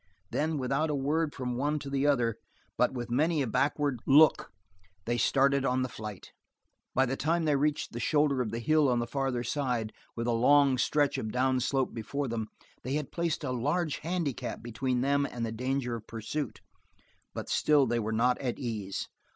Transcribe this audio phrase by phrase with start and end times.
[0.31, 2.37] Then, without a word from one to the other,
[2.75, 4.51] but with many a backward look,
[5.05, 6.31] they started on the flight.
[6.95, 10.25] By the time they reached the shoulder of the hill on the farther side, with
[10.25, 12.27] a long stretch of down slope before,
[12.81, 16.61] they had placed a large handicap between them and the danger of pursuit,
[17.35, 19.07] but still they were not at ease.